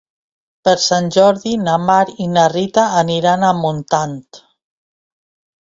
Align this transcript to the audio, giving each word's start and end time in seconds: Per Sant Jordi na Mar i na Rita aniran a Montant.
Per 0.67 0.71
Sant 0.85 1.09
Jordi 1.17 1.53
na 1.67 1.75
Mar 1.83 2.01
i 2.25 2.31
na 2.39 2.47
Rita 2.55 2.89
aniran 3.05 3.47
a 3.47 3.55
Montant. 3.61 4.21